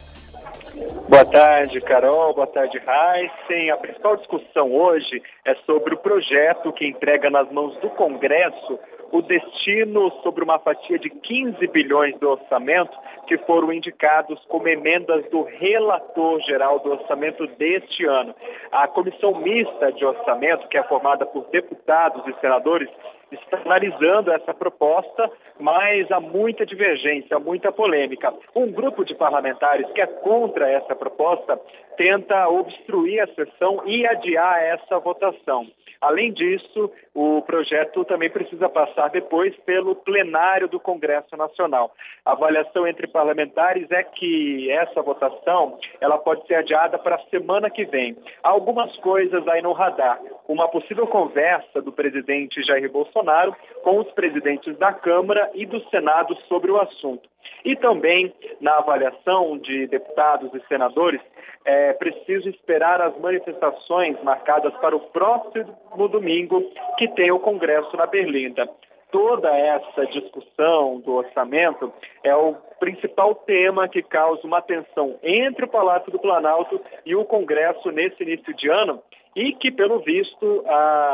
Boa 1.08 1.25
tarde, 1.25 1.82
Carol. 1.82 2.34
Boa 2.34 2.48
tarde, 2.48 2.77
Heisen. 2.77 3.72
A 3.72 3.77
principal 3.77 4.15
discussão 4.18 4.72
hoje 4.74 5.22
é 5.46 5.56
sobre 5.65 5.94
o 5.94 5.98
projeto 5.98 6.72
que 6.74 6.88
entrega 6.88 7.29
nas 7.29 7.51
mãos 7.51 7.75
do 7.79 7.89
Congresso 7.91 8.79
o 9.12 9.22
destino 9.22 10.12
sobre 10.24 10.44
uma 10.44 10.60
fatia 10.60 11.00
de 11.00 11.10
15 11.10 11.65
bilhões 11.68 12.18
do 12.20 12.29
orçamento 12.29 12.96
que 13.27 13.38
foram 13.39 13.74
indicados 13.74 14.39
como 14.48 14.68
emendas 14.68 15.27
do 15.29 15.44
relator 15.44 16.39
geral 16.41 16.79
do 16.79 16.91
orçamento 16.91 17.46
deste 17.58 18.06
ano. 18.06 18.36
A 18.72 18.88
comissão 18.88 19.36
mista 19.41 19.91
de 19.91 20.06
orçamento, 20.06 20.68
que 20.68 20.77
é 20.77 20.84
formada 20.84 21.25
por 21.25 21.46
deputados 21.51 22.24
e 22.27 22.39
senadores, 22.39 22.89
está 23.31 23.57
analisando 23.57 24.31
essa 24.31 24.53
proposta, 24.53 25.29
mas 25.59 26.12
há 26.12 26.19
muita 26.19 26.65
divergência, 26.65 27.39
muita 27.39 27.71
polêmica. 27.71 28.33
Um 28.55 28.71
grupo 28.71 29.03
de 29.03 29.15
parlamentares 29.15 29.89
que 29.91 30.01
é 30.01 30.07
contra 30.07 30.69
essa 30.69 30.95
proposta 30.95 31.59
tenta 32.00 32.48
obstruir 32.48 33.20
a 33.20 33.27
sessão 33.27 33.84
e 33.86 34.08
adiar 34.08 34.63
essa 34.63 34.98
votação. 35.00 35.68
Além 36.00 36.32
disso, 36.32 36.89
o 37.13 37.41
projeto 37.41 38.06
também 38.06 38.29
precisa 38.29 38.70
passar 38.70 39.10
depois 39.10 39.53
pelo 39.65 39.94
plenário 39.98 40.70
do 40.70 40.79
Congresso 40.79 41.36
Nacional. 41.36 41.91
A 42.25 42.32
avaliação 42.32 42.88
entre 42.88 43.06
parlamentares 43.06 43.91
é 43.91 44.01
que 44.01 44.72
essa 44.72 45.01
votação 45.01 45.77
ela 46.00 46.18
pode 46.18 46.48
ser 46.48 46.56
adiada 46.56 46.98
para 46.98 47.15
a 47.18 47.29
semana 47.29 47.70
que 47.70 47.84
vem. 47.84 48.15
Há 48.41 48.50
algumas 48.50 48.96
coisas 49.00 49.46
aí 49.50 49.62
no 49.62 49.74
radar. 49.74 50.22
Uma 50.48 50.70
possível 50.70 51.06
conversa 51.06 51.82
do 51.82 51.91
presidente 51.91 52.63
Jair 52.63 52.89
Bolsonaro 52.89 53.53
com 53.84 54.00
os 54.00 54.10
presidentes 54.12 54.77
da 54.77 54.94
Câmara 54.94 55.51
e 55.53 55.65
do 55.65 55.82
Senado 55.89 56.34
sobre 56.48 56.72
o 56.72 56.79
assunto. 56.79 57.27
E 57.65 57.75
também, 57.75 58.34
na 58.62 58.77
avaliação 58.77 59.58
de 59.58 59.88
deputados 59.88 60.53
e 60.53 60.67
senadores, 60.67 61.22
é 61.65 61.93
preciso 61.93 62.50
esperar 62.50 63.01
as 63.01 63.17
manifestações 63.19 64.22
marcadas 64.24 64.74
para 64.75 64.96
o 64.96 65.00
próximo 65.00 66.08
domingo, 66.08 66.62
que 66.98 67.08
tem 67.10 67.31
o 67.31 67.39
Congresso 67.39 67.96
na 67.98 68.05
Berlinda. 68.05 68.69
Toda 69.12 69.50
essa 69.50 70.05
discussão 70.08 71.00
do 71.00 71.15
orçamento 71.15 71.91
é 72.24 72.36
o 72.36 72.53
principal 72.79 73.34
tema 73.36 73.88
que 73.88 74.03
causa 74.03 74.46
uma 74.46 74.62
tensão 74.62 75.17
entre 75.24 75.65
o 75.65 75.67
Palácio 75.67 76.12
do 76.12 76.19
Planalto 76.19 76.79
e 77.05 77.15
o 77.15 77.25
Congresso 77.25 77.91
nesse 77.91 78.22
início 78.22 78.55
de 78.55 78.69
ano 78.69 79.01
e 79.36 79.53
que, 79.53 79.72
pelo 79.72 80.00
visto, 80.00 80.63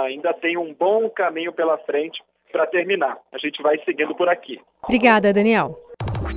ainda 0.05 0.33
tem 0.33 0.57
um 0.57 0.73
bom 0.73 1.09
caminho 1.09 1.53
pela 1.53 1.77
frente 1.79 2.21
para 2.51 2.67
terminar. 2.67 3.17
A 3.33 3.37
gente 3.37 3.61
vai 3.61 3.77
seguindo 3.83 4.13
por 4.13 4.29
aqui. 4.29 4.59
Obrigada, 4.83 5.33
Daniel. 5.33 5.75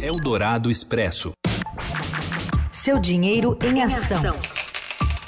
Eldorado 0.00 0.70
Expresso. 0.70 1.32
Seu 2.70 3.00
dinheiro 3.00 3.58
em 3.60 3.82
ação. 3.82 4.34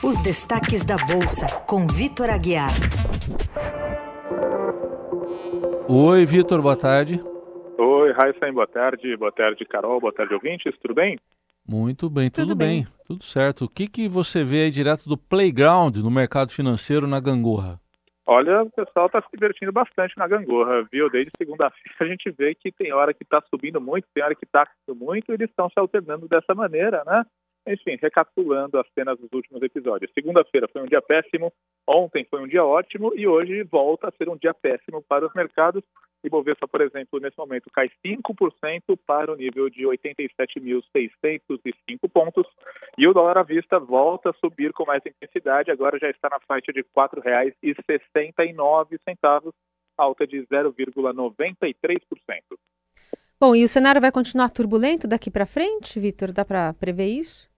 Os 0.00 0.22
destaques 0.22 0.84
da 0.84 0.96
Bolsa, 0.96 1.46
com 1.66 1.88
Vitor 1.88 2.30
Aguiar. 2.30 2.70
Oi, 5.88 6.24
Vitor, 6.24 6.62
boa 6.62 6.76
tarde. 6.76 7.20
Oi, 7.76 8.12
Raíssa, 8.12 8.52
boa 8.52 8.66
tarde. 8.68 9.16
Boa 9.16 9.32
tarde, 9.32 9.64
Carol. 9.64 10.00
Boa 10.00 10.12
tarde, 10.12 10.34
ouvintes. 10.34 10.72
Tudo 10.80 10.94
bem? 10.94 11.18
Muito 11.66 12.08
bem, 12.08 12.30
tudo, 12.30 12.48
tudo 12.50 12.56
bem. 12.56 12.84
bem. 12.84 12.92
Tudo 13.08 13.24
certo. 13.24 13.64
O 13.64 13.68
que, 13.68 13.88
que 13.88 14.08
você 14.08 14.44
vê 14.44 14.62
aí 14.62 14.70
direto 14.70 15.08
do 15.08 15.18
playground 15.18 15.96
no 15.96 16.10
mercado 16.10 16.52
financeiro 16.52 17.08
na 17.08 17.18
Gangorra? 17.18 17.80
Olha, 18.32 18.62
o 18.62 18.70
pessoal 18.70 19.06
está 19.06 19.20
se 19.20 19.26
divertindo 19.34 19.72
bastante 19.72 20.16
na 20.16 20.28
gangorra, 20.28 20.86
viu? 20.92 21.10
Desde 21.10 21.32
segunda-feira 21.36 21.96
a 22.00 22.04
gente 22.04 22.30
vê 22.30 22.54
que 22.54 22.70
tem 22.70 22.92
hora 22.92 23.12
que 23.12 23.24
está 23.24 23.42
subindo 23.50 23.80
muito, 23.80 24.06
tem 24.14 24.22
hora 24.22 24.36
que 24.36 24.44
está 24.44 24.64
subindo 24.86 25.04
muito, 25.04 25.32
e 25.32 25.34
eles 25.34 25.50
estão 25.50 25.68
se 25.68 25.74
alternando 25.76 26.28
dessa 26.28 26.54
maneira, 26.54 27.02
né? 27.04 27.24
Enfim, 27.66 27.98
recapitulando 28.00 28.78
as 28.78 28.86
cenas 28.94 29.18
dos 29.18 29.28
últimos 29.32 29.60
episódios. 29.62 30.10
Segunda-feira 30.14 30.66
foi 30.72 30.80
um 30.82 30.86
dia 30.86 31.02
péssimo, 31.02 31.52
ontem 31.86 32.26
foi 32.28 32.42
um 32.42 32.48
dia 32.48 32.64
ótimo 32.64 33.12
e 33.14 33.28
hoje 33.28 33.62
volta 33.64 34.08
a 34.08 34.12
ser 34.12 34.30
um 34.30 34.36
dia 34.36 34.54
péssimo 34.54 35.02
para 35.02 35.26
os 35.26 35.34
mercados. 35.34 35.84
Ibovespa, 36.24 36.66
por 36.66 36.80
exemplo, 36.80 37.20
nesse 37.20 37.36
momento 37.36 37.68
cai 37.72 37.90
5% 38.04 38.98
para 39.06 39.30
o 39.32 39.36
nível 39.36 39.68
de 39.68 39.82
87.605 39.84 42.08
pontos 42.12 42.46
e 42.98 43.06
o 43.06 43.12
dólar 43.12 43.38
à 43.38 43.42
vista 43.42 43.78
volta 43.78 44.30
a 44.30 44.34
subir 44.34 44.72
com 44.72 44.86
mais 44.86 45.02
intensidade, 45.04 45.70
agora 45.70 45.98
já 45.98 46.08
está 46.10 46.30
na 46.30 46.40
faixa 46.40 46.72
de 46.72 46.80
R$ 46.80 46.86
4,69, 46.96 49.52
alta 49.96 50.26
de 50.26 50.38
0,93%. 50.46 51.74
Bom, 53.38 53.54
e 53.56 53.64
o 53.64 53.68
cenário 53.68 54.00
vai 54.00 54.12
continuar 54.12 54.50
turbulento 54.50 55.08
daqui 55.08 55.30
para 55.30 55.46
frente, 55.46 55.98
Vitor? 55.98 56.30
Dá 56.32 56.44
para 56.44 56.74
prever 56.74 57.06
isso? 57.06 57.49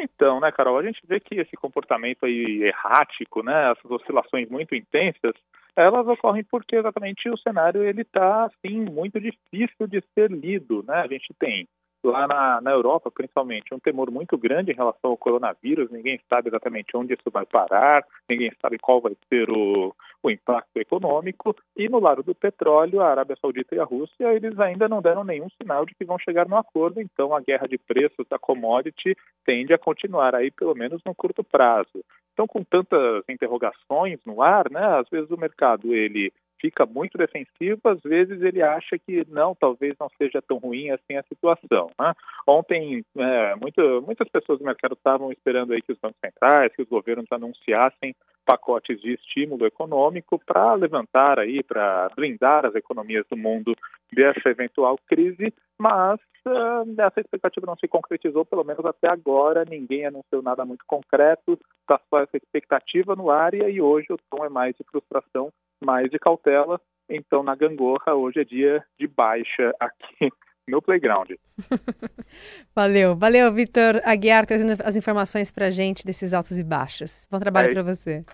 Então, 0.00 0.40
né, 0.40 0.50
Carol, 0.52 0.78
a 0.78 0.82
gente 0.82 1.00
vê 1.06 1.20
que 1.20 1.36
esse 1.36 1.56
comportamento 1.56 2.24
aí 2.24 2.62
errático, 2.62 3.42
né, 3.42 3.72
essas 3.72 3.90
oscilações 3.90 4.48
muito 4.48 4.74
intensas, 4.74 5.34
elas 5.76 6.06
ocorrem 6.08 6.44
porque 6.44 6.76
exatamente 6.76 7.28
o 7.28 7.38
cenário 7.38 7.82
ele 7.82 8.02
está 8.02 8.46
assim 8.46 8.80
muito 8.80 9.20
difícil 9.20 9.86
de 9.86 10.02
ser 10.12 10.30
lido, 10.30 10.84
né? 10.86 10.94
A 10.94 11.06
gente 11.06 11.32
tem 11.38 11.68
lá 12.02 12.26
na, 12.26 12.60
na 12.60 12.70
Europa, 12.70 13.10
principalmente, 13.10 13.74
um 13.74 13.78
temor 13.78 14.10
muito 14.10 14.36
grande 14.38 14.70
em 14.70 14.74
relação 14.74 15.10
ao 15.10 15.16
coronavírus. 15.16 15.90
Ninguém 15.90 16.20
sabe 16.28 16.48
exatamente 16.48 16.96
onde 16.96 17.14
isso 17.14 17.30
vai 17.30 17.44
parar, 17.44 18.04
ninguém 18.28 18.52
sabe 18.60 18.78
qual 18.78 19.00
vai 19.00 19.16
ser 19.28 19.50
o, 19.50 19.94
o 20.22 20.30
impacto 20.30 20.76
econômico. 20.76 21.56
E 21.76 21.88
no 21.88 21.98
lado 21.98 22.22
do 22.22 22.34
petróleo, 22.34 23.00
a 23.00 23.10
Arábia 23.10 23.36
Saudita 23.40 23.74
e 23.74 23.80
a 23.80 23.84
Rússia, 23.84 24.32
eles 24.32 24.58
ainda 24.58 24.88
não 24.88 25.02
deram 25.02 25.24
nenhum 25.24 25.48
sinal 25.60 25.84
de 25.84 25.94
que 25.94 26.04
vão 26.04 26.18
chegar 26.18 26.48
no 26.48 26.56
acordo. 26.56 27.00
Então, 27.00 27.34
a 27.34 27.40
guerra 27.40 27.66
de 27.66 27.78
preços 27.78 28.26
da 28.28 28.38
commodity 28.38 29.16
tende 29.44 29.72
a 29.72 29.78
continuar 29.78 30.34
aí, 30.34 30.50
pelo 30.50 30.74
menos 30.74 31.02
no 31.04 31.14
curto 31.14 31.42
prazo. 31.42 32.04
Então, 32.32 32.46
com 32.46 32.62
tantas 32.62 33.24
interrogações 33.28 34.20
no 34.24 34.40
ar, 34.40 34.70
né, 34.70 34.84
às 34.98 35.08
vezes 35.08 35.30
o 35.30 35.36
mercado 35.36 35.92
ele 35.92 36.32
fica 36.60 36.84
muito 36.86 37.16
defensivo, 37.16 37.80
às 37.84 38.00
vezes 38.02 38.40
ele 38.42 38.62
acha 38.62 38.98
que 38.98 39.24
não, 39.28 39.54
talvez 39.54 39.94
não 39.98 40.08
seja 40.18 40.42
tão 40.42 40.58
ruim 40.58 40.90
assim 40.90 41.16
a 41.16 41.22
situação. 41.22 41.90
Né? 41.98 42.12
Ontem, 42.46 43.04
é, 43.16 43.54
muito, 43.56 44.02
muitas 44.02 44.28
pessoas 44.28 44.58
do 44.58 44.64
mercado 44.64 44.94
estavam 44.94 45.32
esperando 45.32 45.72
aí 45.72 45.82
que 45.82 45.92
os 45.92 45.98
bancos 45.98 46.18
centrais, 46.24 46.74
que 46.74 46.82
os 46.82 46.88
governos 46.88 47.26
anunciassem 47.30 48.14
pacotes 48.48 48.98
de 49.02 49.12
estímulo 49.12 49.66
econômico 49.66 50.38
para 50.38 50.72
levantar 50.74 51.38
aí, 51.38 51.62
para 51.62 52.08
blindar 52.16 52.64
as 52.64 52.74
economias 52.74 53.26
do 53.30 53.36
mundo 53.36 53.74
dessa 54.10 54.48
eventual 54.48 54.98
crise, 55.06 55.52
mas 55.78 56.18
uh, 56.46 57.00
essa 57.02 57.20
expectativa 57.20 57.66
não 57.66 57.76
se 57.76 57.86
concretizou, 57.86 58.46
pelo 58.46 58.64
menos 58.64 58.84
até 58.86 59.06
agora, 59.06 59.66
ninguém 59.68 60.06
anunciou 60.06 60.40
nada 60.40 60.64
muito 60.64 60.82
concreto, 60.86 61.58
está 61.82 62.00
só 62.08 62.20
essa 62.20 62.38
expectativa 62.38 63.14
no 63.14 63.30
ar 63.30 63.52
e 63.52 63.82
hoje 63.82 64.06
o 64.10 64.18
tom 64.30 64.42
é 64.44 64.48
mais 64.48 64.74
de 64.76 64.84
frustração 64.84 65.52
mais 65.84 66.10
de 66.10 66.18
cautela. 66.18 66.80
Então, 67.08 67.42
na 67.42 67.54
gangorra, 67.54 68.14
hoje 68.14 68.40
é 68.40 68.44
dia 68.44 68.84
de 68.98 69.06
baixa 69.06 69.74
aqui 69.80 70.30
no 70.68 70.82
playground. 70.82 71.30
valeu, 72.74 73.16
valeu, 73.16 73.52
Vitor 73.52 74.00
Aguiar, 74.04 74.46
trazendo 74.46 74.80
as 74.84 74.96
informações 74.96 75.50
para 75.50 75.66
a 75.66 75.70
gente 75.70 76.04
desses 76.04 76.34
altos 76.34 76.58
e 76.58 76.64
baixos. 76.64 77.26
Bom 77.30 77.38
trabalho 77.38 77.70
é, 77.70 77.72
para 77.72 77.82
você. 77.82 78.24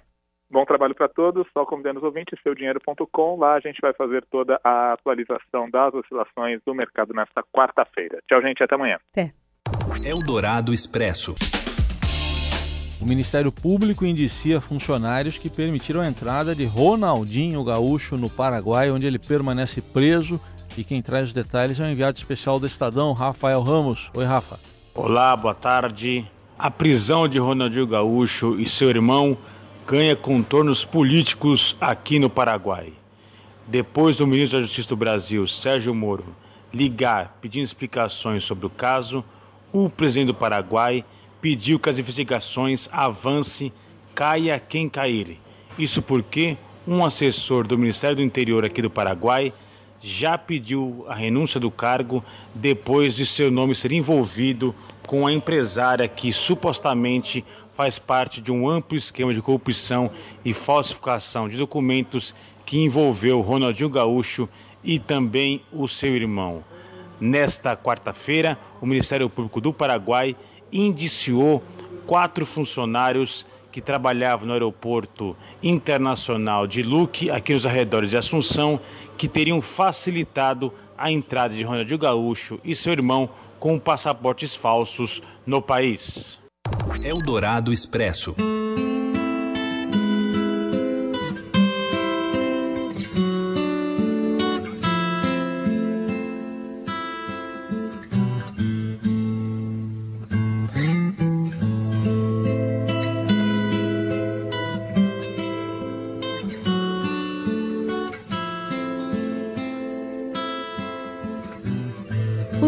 Bom 0.50 0.64
trabalho 0.64 0.94
para 0.94 1.08
todos. 1.08 1.46
Só 1.52 1.64
convidando 1.64 1.98
os 1.98 2.04
ouvintes, 2.04 2.38
seudinheiro.com. 2.42 3.36
Lá 3.38 3.54
a 3.54 3.60
gente 3.60 3.80
vai 3.80 3.92
fazer 3.92 4.24
toda 4.30 4.60
a 4.62 4.92
atualização 4.92 5.70
das 5.70 5.94
oscilações 5.94 6.60
do 6.66 6.74
mercado 6.74 7.14
nesta 7.14 7.42
quarta-feira. 7.42 8.20
Tchau, 8.28 8.42
gente. 8.42 8.62
Até 8.62 8.74
amanhã. 8.74 8.98
Até. 9.12 9.32
Eldorado 10.04 10.72
Expresso. 10.72 11.34
O 13.04 13.06
Ministério 13.06 13.52
Público 13.52 14.06
indicia 14.06 14.62
funcionários 14.62 15.36
que 15.36 15.50
permitiram 15.50 16.00
a 16.00 16.08
entrada 16.08 16.54
de 16.54 16.64
Ronaldinho 16.64 17.62
Gaúcho 17.62 18.16
no 18.16 18.30
Paraguai, 18.30 18.90
onde 18.90 19.04
ele 19.04 19.18
permanece 19.18 19.82
preso. 19.82 20.40
E 20.74 20.82
quem 20.82 21.02
traz 21.02 21.26
os 21.26 21.34
detalhes 21.34 21.78
é 21.78 21.84
o 21.84 21.90
enviado 21.90 22.16
especial 22.16 22.58
do 22.58 22.64
Estadão, 22.64 23.12
Rafael 23.12 23.60
Ramos. 23.60 24.10
Oi, 24.14 24.24
Rafa. 24.24 24.58
Olá, 24.94 25.36
boa 25.36 25.52
tarde. 25.54 26.24
A 26.58 26.70
prisão 26.70 27.28
de 27.28 27.38
Ronaldinho 27.38 27.86
Gaúcho 27.86 28.58
e 28.58 28.66
seu 28.66 28.88
irmão 28.88 29.36
ganha 29.86 30.16
contornos 30.16 30.82
políticos 30.82 31.76
aqui 31.78 32.18
no 32.18 32.30
Paraguai. 32.30 32.94
Depois 33.68 34.16
do 34.16 34.26
ministro 34.26 34.60
da 34.60 34.64
Justiça 34.64 34.88
do 34.88 34.96
Brasil, 34.96 35.46
Sérgio 35.46 35.94
Moro, 35.94 36.34
ligar 36.72 37.36
pedindo 37.42 37.64
explicações 37.64 38.44
sobre 38.44 38.64
o 38.64 38.70
caso, 38.70 39.22
o 39.70 39.90
presidente 39.90 40.28
do 40.28 40.34
Paraguai 40.34 41.04
pediu 41.44 41.78
que 41.78 41.90
as 41.90 41.98
investigações 41.98 42.88
avancem, 42.90 43.70
caia 44.14 44.58
quem 44.58 44.88
cair. 44.88 45.38
Isso 45.78 46.00
porque 46.00 46.56
um 46.88 47.04
assessor 47.04 47.66
do 47.66 47.76
Ministério 47.76 48.16
do 48.16 48.22
Interior 48.22 48.64
aqui 48.64 48.80
do 48.80 48.88
Paraguai 48.88 49.52
já 50.00 50.38
pediu 50.38 51.04
a 51.06 51.14
renúncia 51.14 51.60
do 51.60 51.70
cargo 51.70 52.24
depois 52.54 53.14
de 53.14 53.26
seu 53.26 53.50
nome 53.50 53.74
ser 53.74 53.92
envolvido 53.92 54.74
com 55.06 55.26
a 55.26 55.32
empresária 55.34 56.08
que 56.08 56.32
supostamente 56.32 57.44
faz 57.76 57.98
parte 57.98 58.40
de 58.40 58.50
um 58.50 58.66
amplo 58.66 58.96
esquema 58.96 59.34
de 59.34 59.42
corrupção 59.42 60.10
e 60.42 60.54
falsificação 60.54 61.46
de 61.46 61.58
documentos 61.58 62.34
que 62.64 62.78
envolveu 62.78 63.42
Ronaldinho 63.42 63.90
Gaúcho 63.90 64.48
e 64.82 64.98
também 64.98 65.60
o 65.70 65.86
seu 65.88 66.16
irmão. 66.16 66.64
Nesta 67.20 67.76
quarta-feira, 67.76 68.58
o 68.80 68.86
Ministério 68.86 69.28
Público 69.28 69.60
do 69.60 69.74
Paraguai 69.74 70.34
indiciou 70.74 71.62
quatro 72.06 72.44
funcionários 72.44 73.46
que 73.70 73.80
trabalhavam 73.80 74.46
no 74.46 74.52
aeroporto 74.52 75.36
internacional 75.62 76.66
de 76.66 76.82
Luque, 76.82 77.30
aqui 77.30 77.54
nos 77.54 77.64
arredores 77.64 78.10
de 78.10 78.16
Assunção, 78.16 78.78
que 79.16 79.26
teriam 79.26 79.62
facilitado 79.62 80.72
a 80.98 81.10
entrada 81.10 81.54
de 81.54 81.62
Ronaldinho 81.62 81.98
Gaúcho 81.98 82.60
e 82.64 82.74
seu 82.74 82.92
irmão 82.92 83.30
com 83.58 83.78
passaportes 83.78 84.54
falsos 84.54 85.22
no 85.46 85.62
país. 85.62 86.38
Eldorado 87.02 87.72
Expresso. 87.72 88.34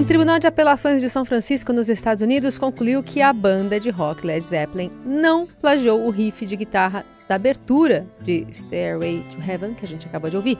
Tribunal 0.05 0.38
de 0.38 0.47
Apelações 0.47 1.00
de 1.00 1.09
São 1.09 1.25
Francisco, 1.25 1.73
nos 1.73 1.88
Estados 1.88 2.23
Unidos, 2.23 2.59
concluiu 2.59 3.03
que 3.03 3.23
a 3.23 3.33
banda 3.33 3.81
de 3.81 3.88
rock 3.88 4.26
Led 4.26 4.47
Zeppelin 4.47 4.91
não 5.05 5.47
plagiou 5.47 6.07
o 6.07 6.11
riff 6.11 6.45
de 6.45 6.57
guitarra 6.57 7.05
da 7.29 7.37
abertura 7.37 8.07
de 8.21 8.47
Stairway 8.53 9.25
to 9.31 9.50
Heaven, 9.50 9.75
que 9.75 9.85
a 9.85 9.88
gente 9.88 10.07
acabou 10.07 10.29
de 10.29 10.37
ouvir. 10.37 10.59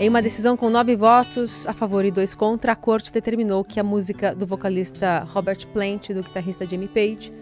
Em 0.00 0.08
uma 0.08 0.20
decisão 0.20 0.56
com 0.56 0.68
nove 0.68 0.96
votos 0.96 1.66
a 1.66 1.72
favor 1.72 2.04
e 2.04 2.10
dois 2.10 2.34
contra, 2.34 2.72
a 2.72 2.76
corte 2.76 3.12
determinou 3.12 3.64
que 3.64 3.78
a 3.78 3.84
música 3.84 4.34
do 4.34 4.46
vocalista 4.46 5.20
Robert 5.32 5.66
Plant 5.68 6.10
e 6.10 6.14
do 6.14 6.22
guitarrista 6.22 6.66
Jimmy 6.66 6.88
Page, 6.88 7.32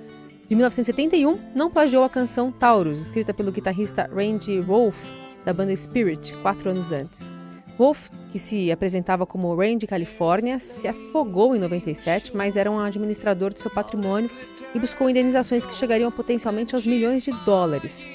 de 0.48 0.54
1971, 0.54 1.38
não 1.54 1.70
plagiou 1.70 2.04
a 2.04 2.10
canção 2.10 2.52
Taurus, 2.52 3.00
escrita 3.00 3.32
pelo 3.32 3.50
guitarrista 3.50 4.08
Randy 4.14 4.60
Wolf, 4.60 4.98
da 5.44 5.52
banda 5.52 5.74
Spirit, 5.74 6.34
quatro 6.42 6.70
anos 6.70 6.92
antes. 6.92 7.33
Wolf, 7.78 8.08
que 8.30 8.38
se 8.38 8.70
apresentava 8.70 9.26
como 9.26 9.54
Randy 9.54 9.86
Califórnia, 9.86 10.58
se 10.58 10.86
afogou 10.86 11.54
em 11.56 11.58
97, 11.58 12.36
mas 12.36 12.56
era 12.56 12.70
um 12.70 12.78
administrador 12.78 13.52
de 13.52 13.60
seu 13.60 13.70
patrimônio 13.70 14.30
e 14.74 14.78
buscou 14.78 15.10
indenizações 15.10 15.66
que 15.66 15.74
chegariam 15.74 16.10
potencialmente 16.10 16.74
aos 16.74 16.86
milhões 16.86 17.24
de 17.24 17.32
dólares. 17.44 18.06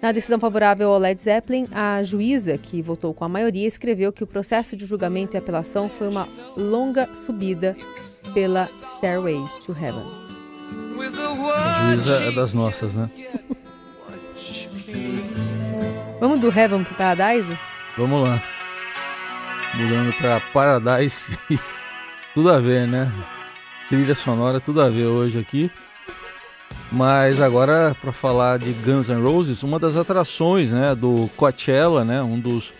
Na 0.00 0.12
decisão 0.12 0.38
favorável 0.38 0.90
ao 0.90 0.98
Led 0.98 1.20
Zeppelin, 1.20 1.66
a 1.72 2.02
juíza, 2.02 2.58
que 2.58 2.82
votou 2.82 3.14
com 3.14 3.24
a 3.24 3.28
maioria, 3.28 3.66
escreveu 3.66 4.12
que 4.12 4.22
o 4.22 4.26
processo 4.26 4.76
de 4.76 4.84
julgamento 4.84 5.36
e 5.36 5.38
apelação 5.38 5.88
foi 5.88 6.08
uma 6.08 6.28
longa 6.54 7.08
subida 7.14 7.74
pela 8.34 8.68
Stairway 8.96 9.42
to 9.64 9.72
Heaven. 9.72 10.04
A 11.54 11.94
juíza 11.94 12.24
é 12.24 12.30
das 12.30 12.52
nossas, 12.52 12.94
né? 12.94 13.10
Vamos 16.20 16.40
do 16.40 16.50
Heaven 16.50 16.84
pro 16.84 16.94
Paradise? 16.94 17.58
Vamos 17.96 18.28
lá 18.28 18.55
mudando 19.74 20.12
para 20.14 20.40
Paradise. 20.40 21.38
tudo 22.34 22.50
a 22.50 22.58
ver, 22.58 22.86
né? 22.86 23.10
Trilha 23.88 24.14
sonora, 24.14 24.60
tudo 24.60 24.80
a 24.80 24.88
ver 24.88 25.06
hoje 25.06 25.38
aqui. 25.38 25.70
Mas 26.90 27.40
agora 27.40 27.96
para 28.00 28.12
falar 28.12 28.58
de 28.58 28.72
Guns 28.72 29.08
N' 29.08 29.22
Roses, 29.22 29.62
uma 29.62 29.78
das 29.78 29.96
atrações, 29.96 30.70
né, 30.70 30.94
do 30.94 31.28
Coachella, 31.36 32.04
né, 32.04 32.22
um 32.22 32.38
dos 32.38 32.72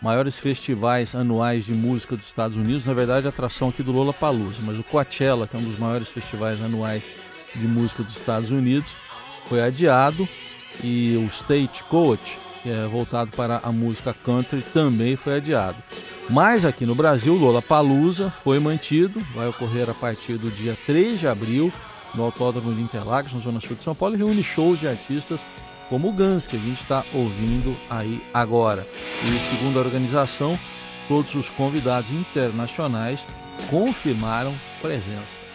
maiores 0.00 0.38
festivais 0.38 1.14
anuais 1.14 1.64
de 1.64 1.74
música 1.74 2.16
dos 2.16 2.26
Estados 2.26 2.56
Unidos, 2.56 2.86
na 2.86 2.94
verdade 2.94 3.26
atração 3.26 3.68
aqui 3.68 3.82
do 3.82 3.90
Lollapalooza, 3.90 4.60
mas 4.62 4.78
o 4.78 4.84
Coachella, 4.84 5.46
que 5.46 5.56
é 5.56 5.58
um 5.58 5.64
dos 5.64 5.78
maiores 5.78 6.08
festivais 6.08 6.62
anuais 6.62 7.04
de 7.54 7.66
música 7.66 8.04
dos 8.04 8.16
Estados 8.16 8.50
Unidos, 8.50 8.88
foi 9.48 9.60
adiado 9.60 10.28
e 10.82 11.16
o 11.16 11.26
Stagecoach, 11.26 12.38
que 12.62 12.70
é 12.70 12.86
voltado 12.86 13.32
para 13.32 13.60
a 13.62 13.72
música 13.72 14.14
country, 14.24 14.62
também 14.72 15.16
foi 15.16 15.36
adiado. 15.36 15.76
Mas 16.30 16.66
aqui 16.66 16.84
no 16.84 16.94
Brasil, 16.94 17.34
Lola 17.34 17.62
Palusa 17.62 18.30
foi 18.44 18.58
mantido, 18.58 19.18
vai 19.34 19.48
ocorrer 19.48 19.88
a 19.88 19.94
partir 19.94 20.36
do 20.36 20.50
dia 20.50 20.76
3 20.84 21.20
de 21.20 21.26
abril 21.26 21.72
no 22.14 22.22
Autódromo 22.22 22.74
de 22.74 22.82
Interlagos, 22.82 23.32
na 23.32 23.40
Zona 23.40 23.60
Sul 23.60 23.76
de 23.76 23.82
São 23.82 23.94
Paulo, 23.94 24.14
e 24.14 24.18
reúne 24.18 24.42
shows 24.42 24.78
de 24.78 24.86
artistas 24.86 25.40
como 25.88 26.08
o 26.08 26.12
Guns, 26.12 26.46
que 26.46 26.56
a 26.56 26.58
gente 26.58 26.82
está 26.82 27.02
ouvindo 27.14 27.74
aí 27.88 28.22
agora. 28.34 28.86
E 29.24 29.56
segundo 29.56 29.78
a 29.78 29.82
organização, 29.82 30.58
todos 31.08 31.34
os 31.34 31.48
convidados 31.48 32.10
internacionais 32.10 33.20
confirmaram 33.70 34.54
presença. 34.82 35.47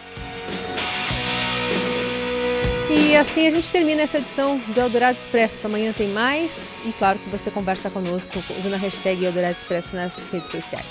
E 2.96 3.16
assim 3.16 3.48
a 3.48 3.50
gente 3.50 3.68
termina 3.72 4.02
essa 4.02 4.18
edição 4.18 4.56
do 4.56 4.80
Eldorado 4.80 5.18
Expresso. 5.18 5.66
Amanhã 5.66 5.92
tem 5.92 6.08
mais 6.10 6.76
e 6.84 6.92
claro 6.92 7.18
que 7.18 7.28
você 7.28 7.50
conversa 7.50 7.90
conosco 7.90 8.40
usando 8.56 8.74
a 8.74 8.76
hashtag 8.76 9.24
Eldorado 9.24 9.56
Expresso 9.56 9.96
nas 9.96 10.16
redes 10.30 10.48
sociais. 10.48 10.86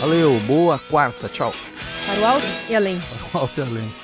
Valeu, 0.00 0.40
boa 0.40 0.78
quarta, 0.78 1.28
tchau. 1.28 1.54
Para 2.06 2.20
o 2.20 2.24
alto 2.24 2.46
e 2.70 2.74
além. 2.74 2.98
Para 3.00 3.38
o 3.38 3.42
alto 3.42 3.60
e 3.60 3.62
além. 3.62 3.94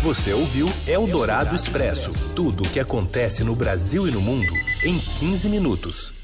Você 0.00 0.32
ouviu 0.32 0.70
Eldorado 0.86 1.56
Expresso 1.56 2.12
tudo 2.36 2.62
o 2.62 2.68
que 2.68 2.78
acontece 2.78 3.42
no 3.42 3.56
Brasil 3.56 4.06
e 4.06 4.12
no 4.12 4.20
mundo 4.20 4.52
em 4.84 4.96
15 5.18 5.48
minutos. 5.48 6.17